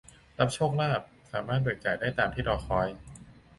[0.39, 1.01] รับโชคลาภ
[1.31, 2.87] สามารถเบิกจ่ายได้ตามที่รอคอย